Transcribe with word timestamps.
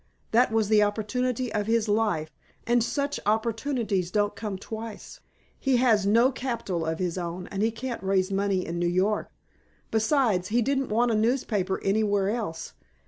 That 0.31 0.51
was 0.51 0.67
the 0.67 0.81
opportunity 0.81 1.53
of 1.53 1.67
his 1.67 1.87
life, 1.87 2.31
and 2.65 2.83
such 2.83 3.19
opportunities 3.23 4.09
don't 4.09 4.35
come 4.35 4.57
twice. 4.57 5.19
He 5.59 5.77
has 5.77 6.07
no 6.07 6.31
capital 6.31 6.87
of 6.87 6.97
his 6.97 7.19
own, 7.19 7.45
and 7.51 7.61
he 7.61 7.69
can't 7.69 8.01
raise 8.01 8.31
money 8.31 8.65
in 8.65 8.79
New 8.79 8.89
York. 8.89 9.29
Besides, 9.91 10.47
he 10.47 10.63
didn't 10.63 10.89
want 10.89 11.11
a 11.11 11.15
newspaper 11.15 11.79
anywhere 11.83 12.31
else. 12.31 12.73